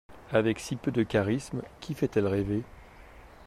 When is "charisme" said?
1.03-1.61